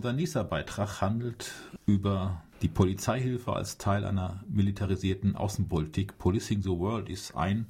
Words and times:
Unser 0.00 0.12
nächster 0.12 0.44
Beitrag 0.44 1.00
handelt 1.00 1.50
über 1.84 2.40
die 2.62 2.68
Polizeihilfe 2.68 3.54
als 3.54 3.78
Teil 3.78 4.04
einer 4.04 4.44
militarisierten 4.48 5.34
Außenpolitik. 5.34 6.18
Policing 6.18 6.62
the 6.62 6.68
World 6.68 7.08
ist 7.08 7.34
ein 7.34 7.66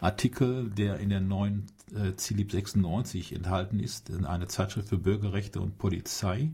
Artikel, 0.00 0.70
der 0.70 1.00
in 1.00 1.08
der 1.08 1.20
neuen 1.20 1.66
äh, 1.92 2.16
CILIP 2.16 2.52
96 2.52 3.32
enthalten 3.32 3.80
ist, 3.80 4.08
in 4.08 4.24
einer 4.24 4.48
Zeitschrift 4.48 4.88
für 4.88 4.98
Bürgerrechte 4.98 5.60
und 5.60 5.76
Polizei 5.76 6.52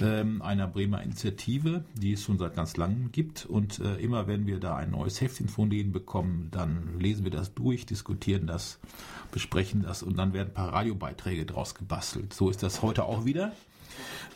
ähm, 0.00 0.40
einer 0.40 0.66
Bremer 0.66 1.02
Initiative, 1.02 1.84
die 1.92 2.14
es 2.14 2.22
schon 2.22 2.38
seit 2.38 2.54
ganz 2.54 2.78
langem 2.78 3.12
gibt. 3.12 3.44
Und 3.44 3.80
äh, 3.80 3.96
immer 3.96 4.28
wenn 4.28 4.46
wir 4.46 4.60
da 4.60 4.76
ein 4.76 4.92
neues 4.92 5.20
Heftchen 5.20 5.50
von 5.50 5.68
denen 5.68 5.92
bekommen, 5.92 6.48
dann 6.50 6.98
lesen 6.98 7.24
wir 7.24 7.30
das 7.30 7.52
durch, 7.52 7.84
diskutieren 7.84 8.46
das, 8.46 8.78
besprechen 9.30 9.82
das 9.82 10.02
und 10.02 10.16
dann 10.16 10.32
werden 10.32 10.48
ein 10.48 10.54
paar 10.54 10.72
Radiobeiträge 10.72 11.44
draus 11.44 11.74
gebastelt. 11.74 12.32
So 12.32 12.48
ist 12.48 12.62
das 12.62 12.80
heute 12.80 13.04
auch 13.04 13.26
wieder. 13.26 13.52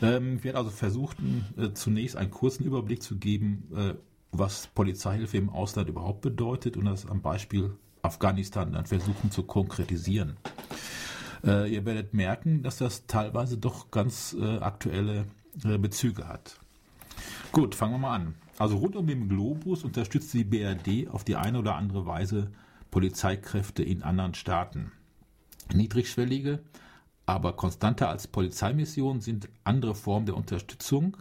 Ähm, 0.01 0.43
werde 0.43 0.59
also 0.59 0.69
versuchen, 0.69 1.45
äh, 1.57 1.73
zunächst 1.73 2.15
einen 2.15 2.31
kurzen 2.31 2.63
Überblick 2.63 3.01
zu 3.01 3.17
geben, 3.17 3.69
äh, 3.75 3.93
was 4.31 4.67
Polizeihilfe 4.67 5.37
im 5.37 5.49
Ausland 5.49 5.89
überhaupt 5.89 6.21
bedeutet 6.21 6.77
und 6.77 6.85
das 6.85 7.05
am 7.05 7.21
Beispiel 7.21 7.71
Afghanistan 8.01 8.71
dann 8.71 8.85
versuchen 8.85 9.31
zu 9.31 9.43
konkretisieren. 9.43 10.37
Äh, 11.43 11.73
ihr 11.73 11.85
werdet 11.85 12.13
merken, 12.13 12.63
dass 12.63 12.77
das 12.77 13.07
teilweise 13.07 13.57
doch 13.57 13.91
ganz 13.91 14.35
äh, 14.39 14.57
aktuelle 14.57 15.25
äh, 15.63 15.77
Bezüge 15.77 16.27
hat. 16.27 16.59
Gut, 17.51 17.75
fangen 17.75 17.93
wir 17.93 17.99
mal 17.99 18.15
an. 18.15 18.35
Also 18.57 18.77
rund 18.77 18.95
um 18.95 19.07
den 19.07 19.29
Globus 19.29 19.83
unterstützt 19.83 20.33
die 20.33 20.43
BRD 20.43 21.09
auf 21.09 21.23
die 21.23 21.35
eine 21.35 21.59
oder 21.59 21.75
andere 21.75 22.05
Weise 22.05 22.51
Polizeikräfte 22.91 23.83
in 23.83 24.03
anderen 24.03 24.33
Staaten. 24.33 24.91
Niedrigschwellige 25.73 26.59
aber 27.27 27.53
konstanter 27.53 28.09
als 28.09 28.25
Polizeimission 28.25 29.21
sind 29.21 29.49
andere 29.65 29.93
Formen 29.93 30.25
der 30.25 30.37
Unterstützung, 30.37 31.17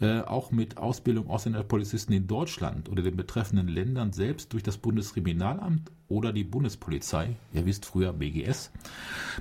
äh, 0.00 0.20
auch 0.20 0.50
mit 0.50 0.78
Ausbildung 0.78 1.28
ausländischer 1.28 1.66
Polizisten 1.68 2.14
in 2.14 2.26
Deutschland 2.26 2.88
oder 2.88 3.02
den 3.02 3.16
betreffenden 3.16 3.68
Ländern 3.68 4.12
selbst 4.12 4.52
durch 4.52 4.62
das 4.62 4.78
Bundeskriminalamt 4.78 5.92
oder 6.08 6.32
die 6.32 6.44
Bundespolizei, 6.44 7.36
ihr 7.52 7.66
wisst 7.66 7.84
früher 7.84 8.14
BGS, 8.14 8.70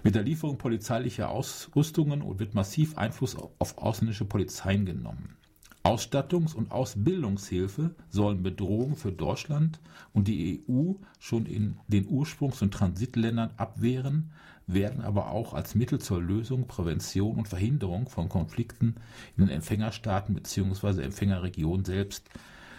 mit 0.03 0.13
der 0.13 0.23
Lieferung 0.23 0.57
polizeilicher 0.57 1.29
Ausrüstungen 1.29 2.21
und 2.21 2.39
wird 2.39 2.53
massiv 2.53 2.97
Einfluss 2.97 3.37
auf 3.37 3.77
ausländische 3.77 4.25
Polizeien 4.25 4.85
genommen. 4.85 5.37
Ausstattungs- 5.83 6.53
und 6.53 6.71
Ausbildungshilfe 6.71 7.95
sollen 8.09 8.43
Bedrohungen 8.43 8.97
für 8.97 9.13
Deutschland 9.13 9.79
und 10.11 10.27
die 10.27 10.65
EU 10.67 10.95
schon 11.17 11.45
in 11.45 11.77
den 11.87 12.07
Ursprungs- 12.07 12.61
und 12.61 12.73
Transitländern 12.73 13.51
abwehren, 13.55 14.33
werden 14.67 15.01
aber 15.01 15.31
auch 15.31 15.53
als 15.53 15.75
Mittel 15.75 15.99
zur 15.99 16.21
Lösung, 16.21 16.67
Prävention 16.67 17.37
und 17.37 17.47
Verhinderung 17.47 18.09
von 18.09 18.27
Konflikten 18.29 18.95
in 19.37 19.45
den 19.45 19.55
Empfängerstaaten 19.55 20.35
bzw. 20.35 21.01
Empfängerregionen 21.01 21.85
selbst 21.85 22.25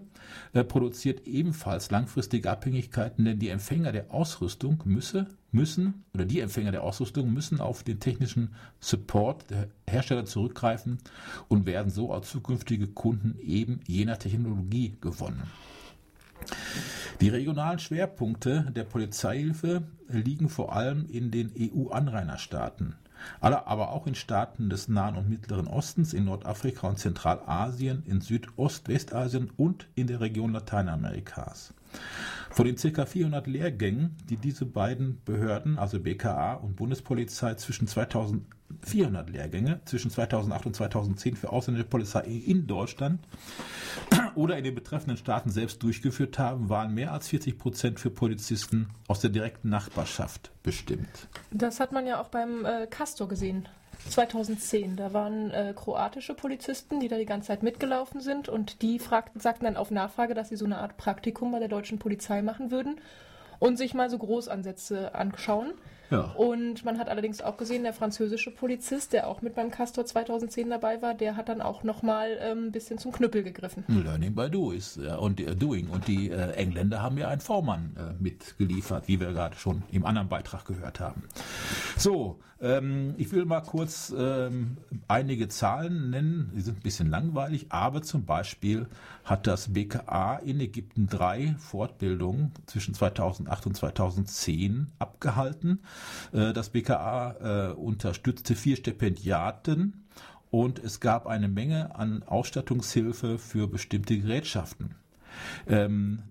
äh, 0.53 0.63
produziert 0.63 1.25
ebenfalls 1.25 1.89
langfristige 1.89 2.51
Abhängigkeiten, 2.51 3.25
denn 3.25 3.39
die 3.39 3.49
Empfänger 3.49 3.91
der 3.91 4.13
Ausrüstung 4.13 4.83
müsse, 4.85 5.25
müssen 5.51 6.05
oder 6.13 6.25
die 6.25 6.41
Empfänger 6.41 6.71
der 6.71 6.83
Ausrüstung 6.83 7.33
müssen 7.33 7.59
auf 7.59 7.81
den 7.81 7.99
technischen 7.99 8.53
Support 8.79 9.49
der 9.49 9.67
Hersteller 9.89 10.25
zurückgreifen 10.25 10.99
und 11.47 11.65
werden 11.65 11.89
so 11.89 12.13
als 12.13 12.29
zukünftige 12.29 12.85
Kunden 12.85 13.39
eben 13.41 13.79
jener 13.87 14.19
Technologie 14.19 14.95
gewonnen. 15.01 15.41
Die 17.21 17.29
regionalen 17.29 17.79
Schwerpunkte 17.79 18.71
der 18.73 18.85
Polizeihilfe 18.85 19.83
liegen 20.07 20.47
vor 20.47 20.73
allem 20.73 21.05
in 21.09 21.31
den 21.31 21.51
EU-Anrainerstaaten, 21.57 22.95
aber 23.41 23.89
auch 23.91 24.07
in 24.07 24.15
Staaten 24.15 24.69
des 24.69 24.87
Nahen 24.87 25.17
und 25.17 25.29
Mittleren 25.29 25.67
Ostens, 25.67 26.13
in 26.13 26.25
Nordafrika 26.25 26.87
und 26.87 26.97
Zentralasien, 26.97 28.03
in 28.05 28.21
Südost-Westasien 28.21 29.51
und 29.57 29.87
in 29.95 30.07
der 30.07 30.21
Region 30.21 30.53
Lateinamerikas. 30.53 31.73
Von 32.51 32.65
den 32.65 32.77
ca. 32.77 33.05
400 33.05 33.47
Lehrgängen, 33.47 34.15
die 34.29 34.37
diese 34.37 34.65
beiden 34.65 35.21
Behörden, 35.25 35.77
also 35.77 35.99
BKA 35.99 36.53
und 36.53 36.75
Bundespolizei, 36.77 37.55
zwischen 37.55 37.87
2400 37.87 39.29
Lehrgänge 39.29 39.81
zwischen 39.85 40.09
2008 40.09 40.65
und 40.65 40.75
2010 40.75 41.35
für 41.35 41.51
ausländische 41.51 41.87
Polizei 41.87 42.23
in 42.23 42.65
Deutschland 42.65 43.19
oder 44.39 44.57
in 44.57 44.63
den 44.63 44.73
betreffenden 44.73 45.17
Staaten 45.17 45.49
selbst 45.49 45.83
durchgeführt 45.83 46.39
haben, 46.39 46.69
waren 46.69 46.93
mehr 46.93 47.11
als 47.11 47.27
40 47.27 47.59
Prozent 47.59 47.99
für 47.99 48.09
Polizisten 48.09 48.89
aus 49.09 49.19
der 49.19 49.31
direkten 49.31 49.67
Nachbarschaft 49.67 50.51
bestimmt. 50.63 51.27
Das 51.51 51.81
hat 51.81 51.91
man 51.91 52.07
ja 52.07 52.21
auch 52.21 52.29
beim 52.29 52.63
äh, 52.63 52.87
Castor 52.87 53.27
gesehen. 53.27 53.67
2010. 54.07 54.95
Da 54.95 55.11
waren 55.11 55.51
äh, 55.51 55.73
kroatische 55.75 56.33
Polizisten, 56.33 57.01
die 57.01 57.09
da 57.09 57.17
die 57.17 57.25
ganze 57.25 57.47
Zeit 57.47 57.63
mitgelaufen 57.63 58.21
sind 58.21 58.47
und 58.47 58.81
die 58.81 58.97
fragten, 58.97 59.41
sagten 59.41 59.65
dann 59.65 59.75
auf 59.75 59.91
Nachfrage, 59.91 60.33
dass 60.33 60.47
sie 60.47 60.55
so 60.55 60.63
eine 60.63 60.77
Art 60.77 60.95
Praktikum 60.95 61.51
bei 61.51 61.59
der 61.59 61.67
deutschen 61.67 61.99
Polizei 61.99 62.41
machen 62.41 62.71
würden 62.71 63.01
und 63.59 63.77
sich 63.77 63.93
mal 63.93 64.09
so 64.09 64.17
Großansätze 64.17 65.13
anschauen. 65.15 65.73
Ja. 66.11 66.21
Und 66.35 66.83
man 66.85 66.97
hat 66.97 67.07
allerdings 67.07 67.41
auch 67.41 67.57
gesehen, 67.57 67.83
der 67.83 67.93
französische 67.93 68.51
Polizist, 68.51 69.13
der 69.13 69.27
auch 69.27 69.41
mit 69.41 69.53
beim 69.55 69.69
Castor 69.69 70.05
2010 70.05 70.69
dabei 70.69 71.01
war, 71.01 71.13
der 71.13 71.35
hat 71.35 71.49
dann 71.49 71.61
auch 71.61 71.83
nochmal 71.83 72.37
ähm, 72.41 72.67
ein 72.67 72.71
bisschen 72.71 72.97
zum 72.97 73.11
Knüppel 73.11 73.43
gegriffen. 73.43 73.83
Learning 73.87 74.33
by 74.33 74.49
do 74.49 74.71
ist, 74.71 74.97
und 74.97 75.39
äh, 75.39 75.55
doing. 75.55 75.87
Und 75.89 76.07
die 76.07 76.31
äh, 76.31 76.53
Engländer 76.53 77.01
haben 77.01 77.17
ja 77.17 77.27
einen 77.27 77.41
V-Mann 77.41 77.95
äh, 77.95 78.23
mitgeliefert, 78.23 79.07
wie 79.07 79.19
wir 79.19 79.33
gerade 79.33 79.55
schon 79.55 79.83
im 79.91 80.05
anderen 80.05 80.29
Beitrag 80.29 80.65
gehört 80.65 80.99
haben. 80.99 81.23
So, 81.95 82.39
ähm, 82.61 83.13
ich 83.17 83.31
will 83.31 83.45
mal 83.45 83.61
kurz 83.61 84.13
ähm, 84.17 84.77
einige 85.07 85.47
Zahlen 85.47 86.09
nennen. 86.09 86.51
Die 86.55 86.61
sind 86.61 86.79
ein 86.79 86.83
bisschen 86.83 87.09
langweilig, 87.09 87.67
aber 87.69 88.01
zum 88.01 88.25
Beispiel 88.25 88.87
hat 89.23 89.47
das 89.47 89.73
BKA 89.73 90.37
in 90.37 90.59
Ägypten 90.59 91.07
drei 91.07 91.55
Fortbildungen 91.57 92.51
zwischen 92.65 92.95
2008 93.49 93.65
und 93.65 93.77
2010 93.77 94.87
abgehalten. 94.99 95.79
Äh, 96.31 96.53
das 96.53 96.69
BKA 96.69 97.71
äh, 97.71 97.73
unterstützte 97.73 98.55
vier 98.55 98.77
Stipendiaten 98.77 100.05
und 100.51 100.79
es 100.79 100.99
gab 100.99 101.27
eine 101.27 101.47
Menge 101.47 101.95
an 101.95 102.23
Ausstattungshilfe 102.23 103.37
für 103.37 103.67
bestimmte 103.67 104.17
Gerätschaften. 104.17 104.95
Ähm, 105.67 106.23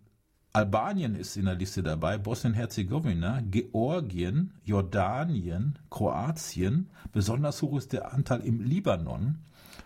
Albanien 0.52 1.14
ist 1.14 1.36
in 1.36 1.44
der 1.44 1.54
Liste 1.54 1.82
dabei, 1.82 2.18
Bosnien-Herzegowina, 2.18 3.42
Georgien, 3.50 4.54
Jordanien, 4.64 5.78
Kroatien. 5.90 6.88
Besonders 7.12 7.62
hoch 7.62 7.78
ist 7.78 7.92
der 7.92 8.12
Anteil 8.12 8.40
im 8.40 8.60
Libanon, 8.60 9.38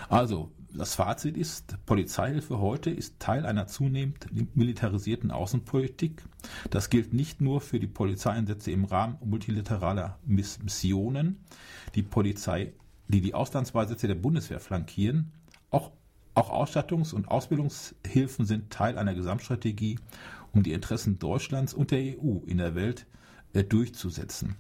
Also, 0.09 0.51
das 0.73 0.95
Fazit 0.95 1.37
ist, 1.37 1.75
Polizeihilfe 1.87 2.61
heute 2.61 2.91
ist 2.91 3.19
Teil 3.19 3.47
einer 3.47 3.67
zunehmend 3.67 4.27
militarisierten 4.55 5.31
Außenpolitik. 5.31 6.23
Das 6.71 6.91
gilt 6.91 7.15
nicht 7.15 7.41
nur 7.41 7.61
für 7.61 7.81
die 7.81 7.87
Polizeieinsätze 7.87 8.71
im 8.71 8.85
Rahmen 8.85 9.17
multilateraler 9.25 10.19
Missionen, 10.27 11.39
die 11.95 12.03
Polizei, 12.03 12.75
die 13.09 13.23
die 13.23 13.35
Auslandseinsätze 13.35 14.07
der 14.07 14.17
Bundeswehr 14.17 14.61
flankieren. 14.61 15.33
Auch, 15.71 15.93
auch 16.37 16.51
Ausstattungs- 16.51 17.15
und 17.15 17.29
Ausbildungshilfen 17.29 18.47
sind 18.47 18.71
Teil 18.71 18.99
einer 18.99 19.15
Gesamtstrategie, 19.15 19.99
um 20.53 20.63
die 20.63 20.73
Interessen 20.73 21.19
Deutschlands 21.19 21.75
und 21.75 21.91
der 21.91 22.01
EU 22.01 22.39
in 22.47 22.59
der 22.59 22.75
Welt 22.75 23.07
äh, 23.53 23.65
durchzusetzen. 23.65 24.57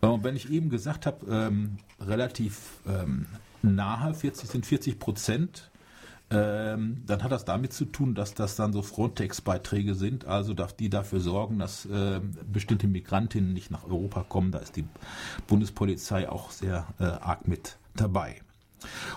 Und 0.00 0.24
wenn 0.24 0.36
ich 0.36 0.50
eben 0.50 0.70
gesagt 0.70 1.06
habe, 1.06 1.26
ähm, 1.30 1.78
relativ 2.00 2.80
ähm, 2.86 3.26
nahe, 3.62 4.12
40 4.14 4.48
sind 4.48 4.66
40 4.66 4.98
Prozent. 4.98 5.70
Ähm, 6.30 7.02
dann 7.06 7.22
hat 7.22 7.32
das 7.32 7.44
damit 7.44 7.72
zu 7.72 7.84
tun, 7.84 8.14
dass 8.14 8.34
das 8.34 8.56
dann 8.56 8.72
so 8.72 8.82
Frontex-Beiträge 8.82 9.94
sind, 9.94 10.24
also 10.24 10.54
die 10.54 10.88
dafür 10.88 11.20
sorgen, 11.20 11.58
dass 11.58 11.84
äh, 11.86 12.20
bestimmte 12.50 12.86
Migrantinnen 12.86 13.52
nicht 13.52 13.70
nach 13.70 13.84
Europa 13.84 14.24
kommen. 14.26 14.50
Da 14.50 14.58
ist 14.58 14.76
die 14.76 14.86
Bundespolizei 15.46 16.28
auch 16.28 16.50
sehr 16.50 16.86
äh, 16.98 17.04
arg 17.04 17.46
mit 17.46 17.76
dabei. 17.94 18.40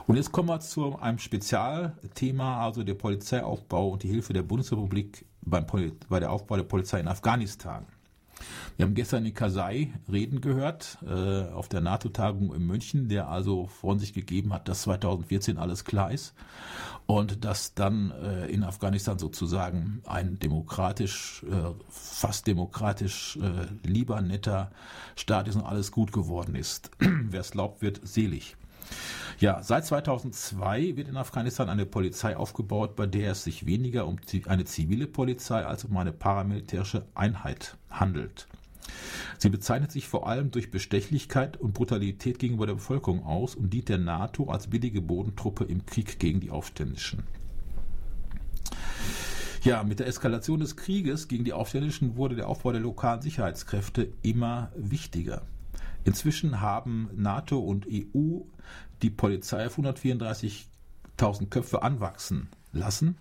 Und 0.06 0.16
jetzt 0.16 0.32
kommen 0.32 0.50
wir 0.50 0.60
zu 0.60 0.98
einem 1.00 1.20
Spezialthema, 1.20 2.64
also 2.64 2.84
der 2.84 2.96
Polizeiaufbau 2.96 3.90
und 3.90 4.04
die 4.04 4.10
Hilfe 4.10 4.34
der 4.34 4.44
Bundesrepublik 4.44 5.26
beim 5.42 5.66
Poli 5.66 5.94
bei 6.10 6.20
der 6.20 6.32
Aufbau 6.32 6.56
der 6.58 6.64
Polizei 6.64 7.00
in 7.00 7.08
Afghanistan. 7.08 7.86
Wir 8.76 8.86
haben 8.86 8.94
gestern 8.94 9.24
den 9.24 9.34
Kasai 9.34 9.92
reden 10.12 10.42
gehört 10.42 11.00
äh, 11.04 11.52
auf 11.52 11.68
der 11.68 11.82
NATO-Tagung 11.82 12.54
in 12.54 12.66
München, 12.68 13.10
der 13.10 13.28
also 13.28 13.66
von 13.66 13.98
sich 13.98 14.14
gegeben 14.14 14.54
hat, 14.54 14.68
dass 14.68 14.84
2014 14.84 15.58
alles 15.58 15.84
klar 15.84 16.12
ist 16.12 16.36
und 17.08 17.44
dass 17.44 17.74
dann 17.74 18.12
äh, 18.12 18.46
in 18.48 18.64
Afghanistan 18.64 19.18
sozusagen 19.18 20.04
ein 20.06 20.38
demokratisch, 20.38 21.44
äh, 21.50 21.74
fast 21.90 22.46
demokratisch 22.46 23.38
äh, 23.38 23.88
lieber, 23.88 24.22
netter 24.22 24.72
Staat 25.16 25.48
ist 25.48 25.56
und 25.56 25.64
alles 25.64 25.92
gut 25.92 26.12
geworden 26.12 26.54
ist. 26.54 26.92
Wer 27.00 27.42
es 27.42 27.52
glaubt, 27.52 27.82
wird 27.82 28.02
selig. 28.04 28.58
Ja, 29.40 29.62
seit 29.62 29.86
2002 29.86 30.96
wird 30.96 31.08
in 31.08 31.18
Afghanistan 31.18 31.70
eine 31.70 31.86
Polizei 31.86 32.36
aufgebaut, 32.36 32.96
bei 32.96 33.06
der 33.06 33.32
es 33.32 33.44
sich 33.44 33.68
weniger 33.68 34.08
um 34.08 34.18
eine 34.46 34.66
zivile 34.66 35.06
Polizei 35.06 35.64
als 35.64 35.86
um 35.86 35.96
eine 35.98 36.12
paramilitärische 36.12 37.06
Einheit 37.14 37.78
handelt. 37.90 38.48
Sie 39.38 39.50
bezeichnet 39.50 39.92
sich 39.92 40.08
vor 40.08 40.28
allem 40.28 40.50
durch 40.50 40.72
Bestechlichkeit 40.72 41.58
und 41.58 41.74
Brutalität 41.74 42.40
gegenüber 42.40 42.66
der 42.66 42.76
Bevölkerung 42.76 43.24
aus 43.26 43.54
und 43.54 43.72
dient 43.72 43.90
der 43.90 44.00
NATO 44.00 44.50
als 44.50 44.68
billige 44.68 45.02
Bodentruppe 45.02 45.66
im 45.66 45.86
Krieg 45.86 46.20
gegen 46.20 46.40
die 46.40 46.50
Aufständischen. 46.50 47.24
Ja, 49.64 49.84
mit 49.84 50.00
der 50.00 50.08
Eskalation 50.08 50.62
des 50.62 50.78
Krieges 50.78 51.28
gegen 51.28 51.44
die 51.44 51.54
Aufständischen 51.54 52.16
wurde 52.16 52.36
der 52.36 52.48
Aufbau 52.48 52.72
der 52.72 52.82
lokalen 52.82 53.22
Sicherheitskräfte 53.22 54.14
immer 54.22 54.72
wichtiger. 54.76 55.44
Inzwischen 56.08 56.62
haben 56.62 57.10
NATO 57.18 57.60
und 57.60 57.86
EU 57.86 58.40
die 59.02 59.10
Polizei 59.10 59.68
auf 59.68 59.78
134.000 59.78 61.50
Köpfe 61.50 61.84
anwachsen 61.84 62.48
lassen. 62.72 63.18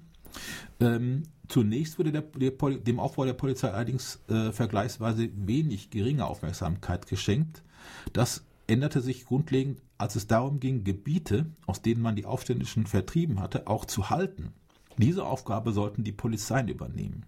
Ähm, 0.79 1.25
zunächst 1.49 1.99
wurde 1.99 2.13
der, 2.13 2.23
der, 2.23 2.53
dem 2.53 3.01
Aufbau 3.01 3.25
der 3.25 3.33
Polizei 3.33 3.73
allerdings 3.73 4.21
äh, 4.29 4.53
vergleichsweise 4.53 5.29
wenig 5.35 5.91
geringe 5.91 6.27
Aufmerksamkeit 6.27 7.09
geschenkt. 7.09 7.65
Das 8.13 8.45
änderte 8.69 9.01
sich 9.01 9.25
grundlegend, 9.25 9.83
als 9.99 10.15
es 10.15 10.29
darum 10.29 10.61
ging, 10.61 10.85
Gebiete, 10.85 11.47
aus 11.67 11.83
denen 11.83 12.03
man 12.03 12.15
die 12.15 12.25
Aufständischen 12.25 12.87
vertrieben 12.87 13.41
hatte, 13.41 13.67
auch 13.67 13.85
zu 13.85 14.11
halten. 14.11 14.53
Diese 14.97 15.27
Aufgabe 15.27 15.73
sollten 15.73 16.05
die 16.05 16.13
Polizeien 16.13 16.69
übernehmen. 16.69 17.27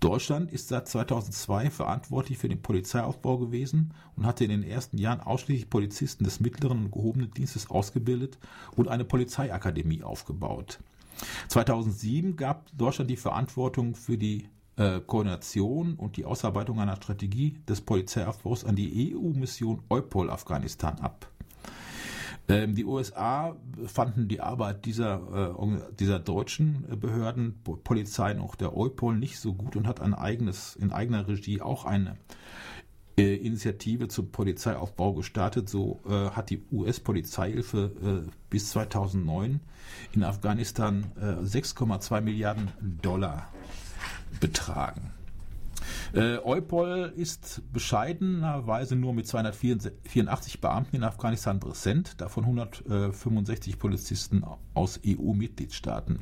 Deutschland 0.00 0.50
ist 0.50 0.68
seit 0.68 0.88
2002 0.88 1.70
verantwortlich 1.70 2.38
für 2.38 2.48
den 2.48 2.62
Polizeiaufbau 2.62 3.36
gewesen 3.36 3.92
und 4.16 4.24
hatte 4.24 4.44
in 4.44 4.50
den 4.50 4.62
ersten 4.62 4.96
Jahren 4.96 5.20
ausschließlich 5.20 5.68
Polizisten 5.68 6.24
des 6.24 6.40
mittleren 6.40 6.84
und 6.84 6.90
gehobenen 6.90 7.30
Dienstes 7.32 7.70
ausgebildet 7.70 8.38
und 8.76 8.88
eine 8.88 9.04
Polizeiakademie 9.04 10.02
aufgebaut. 10.02 10.78
2007 11.48 12.36
gab 12.36 12.66
Deutschland 12.76 13.10
die 13.10 13.16
Verantwortung 13.16 13.94
für 13.94 14.16
die 14.16 14.48
äh, 14.76 15.00
Koordination 15.00 15.94
und 15.94 16.16
die 16.16 16.24
Ausarbeitung 16.24 16.80
einer 16.80 16.96
Strategie 16.96 17.58
des 17.68 17.82
Polizeiaufbaus 17.82 18.64
an 18.64 18.76
die 18.76 19.14
EU-Mission 19.14 19.82
EUPOL 19.90 20.30
Afghanistan 20.30 20.98
ab. 21.00 21.30
Ähm, 22.50 22.74
die 22.74 22.84
USA 22.84 23.56
fanden 23.86 24.26
die 24.26 24.40
Arbeit 24.40 24.84
dieser, 24.84 25.54
äh, 25.56 25.94
dieser 25.94 26.18
deutschen 26.18 26.84
Behörden, 26.98 27.62
Polizei 27.62 28.32
und 28.34 28.40
auch 28.40 28.56
der 28.56 28.76
EUPOL 28.76 29.16
nicht 29.16 29.38
so 29.38 29.54
gut 29.54 29.76
und 29.76 29.86
hat 29.86 30.00
ein 30.00 30.14
eigenes, 30.14 30.74
in 30.74 30.92
eigener 30.92 31.28
Regie 31.28 31.60
auch 31.60 31.84
eine 31.84 32.16
äh, 33.16 33.36
Initiative 33.36 34.08
zum 34.08 34.32
Polizeiaufbau 34.32 35.14
gestartet. 35.14 35.68
So 35.68 36.00
äh, 36.08 36.30
hat 36.30 36.50
die 36.50 36.64
US-Polizeihilfe 36.72 38.24
äh, 38.26 38.30
bis 38.50 38.70
2009 38.70 39.60
in 40.12 40.24
Afghanistan 40.24 41.06
6,2 41.20 42.18
äh, 42.18 42.20
Milliarden 42.20 42.72
Dollar 42.80 43.48
betragen. 44.40 45.12
Äh, 46.12 46.38
Eupol 46.38 47.12
ist 47.16 47.62
bescheidenerweise 47.72 48.96
nur 48.96 49.14
mit 49.14 49.26
284 49.26 50.60
Beamten 50.60 50.96
in 50.96 51.04
Afghanistan 51.04 51.60
präsent, 51.60 52.20
davon 52.20 52.44
165 52.44 53.78
Polizisten 53.78 54.44
aus 54.74 55.00
EU-Mitgliedstaaten. 55.06 56.20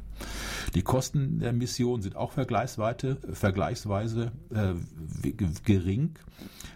Die 0.74 0.82
Kosten 0.82 1.40
der 1.40 1.52
Mission 1.52 2.02
sind 2.02 2.16
auch 2.16 2.32
vergleichsweise, 2.32 3.18
vergleichsweise 3.32 4.32
äh, 4.50 4.74
gering. 5.64 6.18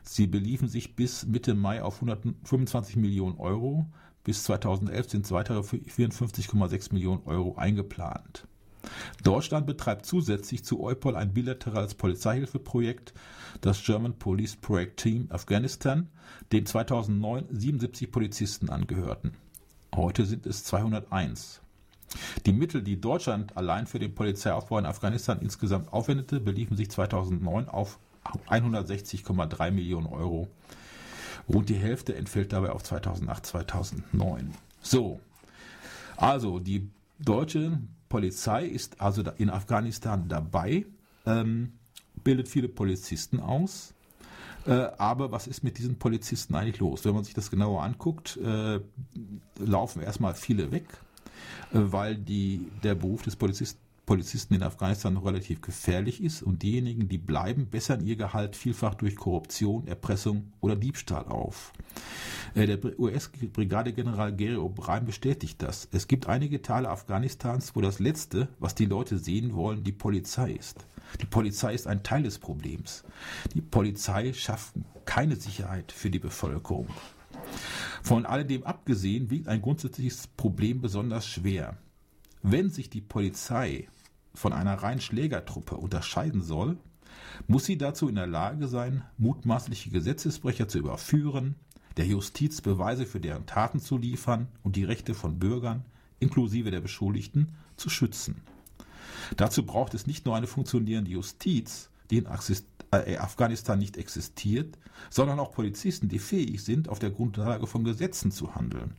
Sie 0.03 0.27
beliefen 0.27 0.69
sich 0.69 0.97
bis 0.97 1.27
Mitte 1.27 1.55
Mai 1.55 1.83
auf 1.83 1.97
125 1.97 2.97
Millionen 2.97 3.39
Euro. 3.39 3.87
Bis 4.25 4.45
2011 4.45 5.11
sind 5.11 5.31
weitere 5.31 5.61
54,6 5.61 6.93
Millionen 6.93 7.23
Euro 7.25 7.57
eingeplant. 7.57 8.47
Deutschland 9.23 9.67
betreibt 9.67 10.07
zusätzlich 10.07 10.65
zu 10.65 10.83
EUPOL 10.83 11.17
ein 11.17 11.33
bilaterales 11.33 11.95
Polizeihilfeprojekt, 11.95 13.15
das 13.61 13.83
German 13.83 14.19
Police 14.19 14.57
Project 14.57 15.01
Team 15.01 15.27
Afghanistan, 15.31 16.09
dem 16.53 16.67
2009 16.67 17.47
77 17.51 18.11
Polizisten 18.11 18.71
angehörten. 18.71 19.35
Heute 19.95 20.27
sind 20.27 20.47
es 20.47 20.65
201. 20.65 21.61
Die 22.47 22.53
Mittel, 22.53 22.83
die 22.83 23.01
Deutschland 23.01 23.57
allein 23.57 23.87
für 23.87 23.99
den 23.99 24.15
Polizeiaufbau 24.15 24.79
in 24.79 24.87
Afghanistan 24.87 25.41
insgesamt 25.41 25.93
aufwendete, 25.93 26.41
beliefen 26.41 26.77
sich 26.77 26.91
2009 26.91 27.69
auf 27.69 27.99
160,3 28.49 29.71
Millionen 29.71 30.07
Euro. 30.07 30.49
Rund 31.49 31.69
die 31.69 31.77
Hälfte 31.77 32.15
entfällt 32.15 32.53
dabei 32.53 32.71
auf 32.71 32.83
2008, 32.83 33.47
2009. 33.47 34.55
So, 34.81 35.21
also 36.17 36.59
die 36.59 36.89
deutsche 37.19 37.79
Polizei 38.13 38.67
ist 38.67 39.01
also 39.01 39.23
in 39.39 39.49
Afghanistan 39.49 40.29
dabei, 40.29 40.85
ähm, 41.25 41.73
bildet 42.23 42.47
viele 42.47 42.69
Polizisten 42.69 43.41
aus. 43.41 43.95
Äh, 44.67 44.73
aber 44.99 45.33
was 45.33 45.47
ist 45.47 45.65
mit 45.65 45.79
diesen 45.79 45.99
Polizisten 45.99 46.55
eigentlich 46.55 46.79
los? 46.79 47.07
Wenn 47.07 47.15
man 47.15 47.25
sich 47.25 47.33
das 47.33 47.51
genauer 47.51 47.83
anguckt, 47.83 48.37
äh, 48.37 48.81
laufen 49.59 50.03
erstmal 50.03 50.35
viele 50.35 50.71
weg, 50.71 50.85
äh, 51.73 51.79
weil 51.81 52.17
die, 52.17 52.69
der 52.83 52.95
Beruf 52.97 53.23
des 53.23 53.35
Polizisten 53.35 53.81
Polizisten 54.05 54.55
in 54.55 54.65
Afghanistan 54.65 55.15
noch 55.15 55.25
relativ 55.25 55.63
gefährlich 55.63 56.23
ist 56.23 56.43
und 56.43 56.65
diejenigen, 56.65 57.09
die 57.09 57.19
bleiben, 57.19 57.69
bessern 57.69 58.05
ihr 58.05 58.17
Gehalt 58.17 58.57
vielfach 58.57 58.97
durch 58.97 59.15
Korruption, 59.15 59.87
Erpressung 59.87 60.53
oder 60.61 60.75
Diebstahl 60.75 61.25
auf. 61.27 61.73
Äh, 62.55 62.67
der 62.67 62.99
US-Brigadegeneral 62.99 64.35
Gary 64.35 64.57
O'Brien 64.57 65.05
bestätigt 65.05 65.63
das. 65.63 65.89
Es 65.93 66.07
gibt 66.07 66.29
einige 66.29 66.61
Teile 66.63 66.91
Afghanistans, 66.91 67.75
wo 67.75 67.81
das 67.81 67.99
Letzte, 67.99 68.49
was 68.59 68.75
die 68.75 68.87
Leute 68.87 69.19
sehen 69.19 69.55
wollen, 69.55 69.85
die 69.85 69.93
Polizei 69.93 70.53
ist. 70.53 70.87
Die 71.21 71.27
Polizei 71.27 71.75
ist 71.75 71.87
ein 71.87 72.03
Teil 72.03 72.23
des 72.23 72.39
Problems. 72.39 73.05
Die 73.55 73.61
Polizei 73.61 74.33
schafft 74.33 74.75
keine 75.05 75.37
Sicherheit 75.37 75.93
für 75.93 76.11
die 76.11 76.19
Bevölkerung. 76.19 76.89
Von 78.03 78.27
alledem 78.27 78.65
abgesehen 78.65 79.31
wiegt 79.31 79.49
ein 79.49 79.63
grundsätzliches 79.63 80.27
Problem 80.27 80.81
besonders 80.81 81.27
schwer. 81.27 81.77
Wenn 82.43 82.71
sich 82.71 82.91
die 82.91 83.01
Polizei 83.01 83.89
von 84.35 84.53
einer 84.53 84.75
reinen 84.75 85.01
Schlägertruppe 85.01 85.77
unterscheiden 85.77 86.43
soll, 86.43 86.77
muss 87.47 87.65
sie 87.65 87.79
dazu 87.79 88.09
in 88.09 88.15
der 88.15 88.27
Lage 88.27 88.69
sein, 88.69 89.03
mutmaßliche 89.19 89.91
Gesetzesbrecher 89.91 90.69
zu 90.69 90.79
überführen, 90.79 91.57
der 91.97 92.07
Justiz 92.07 92.61
Beweise 92.61 93.07
für 93.07 93.21
deren 93.21 93.47
Taten 93.47 93.81
zu 93.81 93.99
liefern 93.99 94.49
und 94.63 94.77
die 94.77 94.85
Rechte 94.85 95.15
von 95.15 95.39
Bürgern, 95.39 95.85
inklusive 96.21 96.71
der 96.71 96.81
Beschuldigten, 96.81 97.49
zu 97.77 97.91
schützen. 97.91 98.43
Dazu 99.37 99.65
braucht 99.65 99.95
es 99.95 100.07
nicht 100.07 100.27
nur 100.27 100.37
eine 100.37 100.47
funktionierende 100.47 101.11
Justiz, 101.11 101.91
die 102.11 102.19
in 102.19 102.27
äh, 102.27 103.17
Afghanistan 103.17 103.79
nicht 103.79 103.97
existiert, 103.97 104.79
sondern 105.11 105.41
auch 105.41 105.53
Polizisten, 105.53 106.09
die 106.09 106.19
fähig 106.19 106.63
sind, 106.63 106.89
auf 106.89 106.99
der 106.99 107.11
Grundlage 107.11 107.67
von 107.67 107.85
Gesetzen 107.85 108.31
zu 108.31 108.55
handeln. 108.55 108.93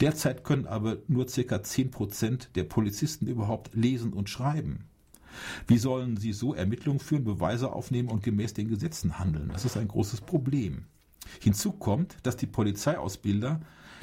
Derzeit 0.00 0.44
können 0.44 0.66
aber 0.66 0.98
nur 1.08 1.28
circa 1.28 1.62
10 1.62 1.90
Prozent 1.90 2.50
der 2.54 2.64
Polizisten 2.64 3.26
überhaupt 3.26 3.74
lesen 3.74 4.12
und 4.12 4.30
schreiben. 4.30 4.84
Wie 5.66 5.78
sollen 5.78 6.16
sie 6.16 6.32
so 6.32 6.54
Ermittlungen 6.54 7.00
führen, 7.00 7.24
Beweise 7.24 7.72
aufnehmen 7.72 8.08
und 8.08 8.22
gemäß 8.22 8.54
den 8.54 8.68
Gesetzen 8.68 9.18
handeln? 9.18 9.50
Das 9.52 9.64
ist 9.64 9.76
ein 9.76 9.88
großes 9.88 10.22
Problem. 10.22 10.84
Hinzu 11.40 11.72
kommt, 11.72 12.16
dass 12.22 12.36
die 12.36 12.46
Polizeiausbilder, 12.46 13.60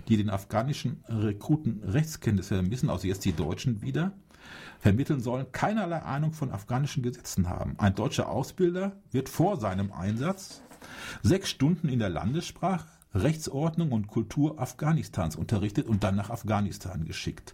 die 0.08 0.18
den 0.18 0.30
afghanischen 0.30 1.03
Rekruten 1.08 1.82
Rechtskenntnisse 1.84 2.56
vermissen, 2.56 2.89
also 2.89 3.08
jetzt 3.08 3.25
die 3.25 3.34
Deutschen 3.34 3.82
wieder, 3.82 4.13
vermitteln 4.80 5.22
sollen, 5.22 5.51
keinerlei 5.51 6.00
Ahnung 6.00 6.34
von 6.34 6.51
afghanischen 6.51 7.03
Gesetzen 7.03 7.50
haben. 7.50 7.75
Ein 7.77 7.96
deutscher 7.96 8.30
Ausbilder 8.30 8.98
wird 9.12 9.30
vor 9.30 9.58
seinem 9.58 9.92
Einsatz 9.92 10.62
sechs 11.22 11.50
Stunden 11.50 11.88
in 11.88 12.00
der 12.00 12.10
Landessprache, 12.10 12.88
Rechtsordnung 13.13 13.92
und 13.92 14.08
Kultur 14.08 14.60
Afghanistans 14.60 15.36
unterrichtet 15.36 15.88
und 15.88 16.03
dann 16.03 16.15
nach 16.15 16.30
Afghanistan 16.30 17.06
geschickt. 17.06 17.53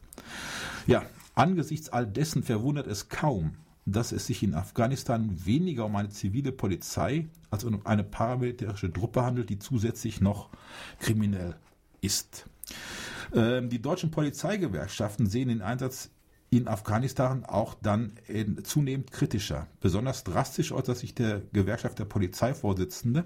Ja, 0.87 1.03
angesichts 1.35 1.89
all 1.89 2.07
dessen 2.07 2.43
verwundert 2.43 2.87
es 2.87 3.09
kaum, 3.09 3.55
dass 3.85 4.11
es 4.11 4.27
sich 4.27 4.43
in 4.43 4.53
Afghanistan 4.53 5.45
weniger 5.45 5.85
um 5.85 5.95
eine 5.95 6.09
zivile 6.09 6.51
Polizei 6.51 7.27
als 7.49 7.63
um 7.63 7.85
eine 7.85 8.03
paramilitärische 8.03 8.91
Truppe 8.91 9.23
handelt, 9.23 9.49
die 9.49 9.59
zusätzlich 9.59 10.21
noch 10.21 10.49
kriminell 10.99 11.55
ist. 12.01 12.45
Ähm, 13.33 13.69
die 13.69 13.81
deutschen 13.81 14.11
Polizeigewerkschaften 14.11 15.27
sehen 15.27 15.49
den 15.49 15.61
Einsatz 15.61 16.11
in 16.51 16.67
Afghanistan 16.67 17.45
auch 17.45 17.75
dann 17.75 18.13
zunehmend 18.63 19.11
kritischer. 19.11 19.67
Besonders 19.81 20.23
drastisch 20.23 20.71
äußert 20.71 20.97
sich 20.97 21.13
der 21.13 21.41
Gewerkschaft 21.53 21.99
der 21.99 22.05
Polizeivorsitzende, 22.05 23.25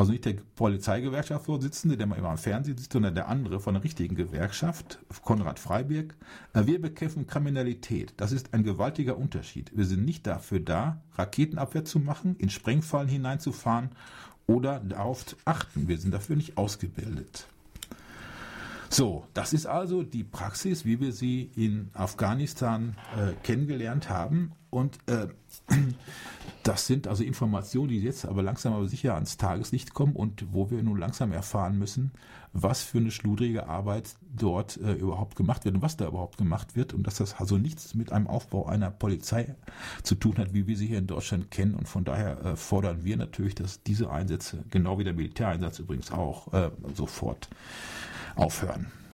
also 0.00 0.12
nicht 0.12 0.24
der 0.24 0.36
Polizeigewerkschaftsvorsitzende, 0.56 1.98
der 1.98 2.06
mal 2.06 2.16
immer 2.16 2.30
am 2.30 2.38
Fernsehen 2.38 2.78
sitzt, 2.78 2.94
sondern 2.94 3.14
der 3.14 3.28
andere 3.28 3.60
von 3.60 3.74
der 3.74 3.84
richtigen 3.84 4.16
Gewerkschaft, 4.16 4.98
Konrad 5.22 5.58
Freiberg. 5.58 6.16
Äh, 6.54 6.64
wir 6.64 6.80
bekämpfen 6.80 7.26
Kriminalität. 7.26 8.14
Das 8.16 8.32
ist 8.32 8.54
ein 8.54 8.64
gewaltiger 8.64 9.18
Unterschied. 9.18 9.70
Wir 9.74 9.84
sind 9.84 10.06
nicht 10.06 10.26
dafür 10.26 10.60
da, 10.60 11.02
Raketenabwehr 11.18 11.84
zu 11.84 11.98
machen, 11.98 12.34
in 12.38 12.48
Sprengfallen 12.48 13.08
hineinzufahren 13.08 13.90
oder 14.46 14.80
darauf 14.80 15.26
zu 15.26 15.36
achten. 15.44 15.86
Wir 15.86 15.98
sind 15.98 16.14
dafür 16.14 16.36
nicht 16.36 16.56
ausgebildet. 16.56 17.46
So, 18.92 19.24
das 19.34 19.52
ist 19.52 19.66
also 19.66 20.02
die 20.02 20.24
Praxis, 20.24 20.84
wie 20.84 20.98
wir 20.98 21.12
sie 21.12 21.48
in 21.54 21.90
Afghanistan 21.92 22.96
äh, 23.16 23.34
kennengelernt 23.44 24.10
haben. 24.10 24.50
Und 24.68 24.98
äh, 25.06 25.28
das 26.64 26.88
sind 26.88 27.06
also 27.06 27.22
Informationen, 27.22 27.90
die 27.90 28.00
jetzt 28.00 28.26
aber 28.26 28.42
langsam 28.42 28.72
aber 28.72 28.88
sicher 28.88 29.14
ans 29.14 29.36
Tageslicht 29.36 29.94
kommen 29.94 30.16
und 30.16 30.52
wo 30.52 30.72
wir 30.72 30.82
nun 30.82 30.98
langsam 30.98 31.30
erfahren 31.30 31.78
müssen, 31.78 32.10
was 32.52 32.82
für 32.82 32.98
eine 32.98 33.12
schludrige 33.12 33.68
Arbeit 33.68 34.16
dort 34.36 34.76
äh, 34.78 34.94
überhaupt 34.94 35.36
gemacht 35.36 35.64
wird 35.64 35.76
und 35.76 35.82
was 35.82 35.96
da 35.96 36.08
überhaupt 36.08 36.36
gemacht 36.36 36.74
wird 36.74 36.92
und 36.92 37.06
dass 37.06 37.14
das 37.14 37.38
also 37.38 37.58
nichts 37.58 37.94
mit 37.94 38.10
einem 38.10 38.26
Aufbau 38.26 38.66
einer 38.66 38.90
Polizei 38.90 39.54
zu 40.02 40.16
tun 40.16 40.36
hat, 40.36 40.52
wie 40.52 40.66
wir 40.66 40.76
sie 40.76 40.88
hier 40.88 40.98
in 40.98 41.06
Deutschland 41.06 41.52
kennen. 41.52 41.76
Und 41.76 41.88
von 41.88 42.02
daher 42.02 42.44
äh, 42.44 42.56
fordern 42.56 43.04
wir 43.04 43.16
natürlich, 43.16 43.54
dass 43.54 43.84
diese 43.84 44.10
Einsätze, 44.10 44.64
genau 44.68 44.98
wie 44.98 45.04
der 45.04 45.14
Militäreinsatz 45.14 45.78
übrigens 45.78 46.10
auch, 46.10 46.52
äh, 46.52 46.72
sofort 46.94 47.48
aufhören. 48.40 48.86